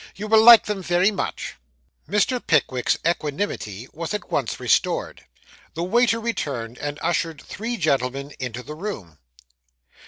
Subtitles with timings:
[0.15, 1.57] You will like them very much.'
[2.09, 2.41] Mr.
[2.47, 5.25] Pickwick's equanimity was at once restored.
[5.75, 9.19] The waiter returned, and ushered three gentlemen into the room.